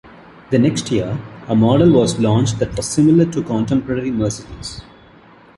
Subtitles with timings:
[0.49, 4.81] The next year, a model was launched that was similar to contemporary Mercedes.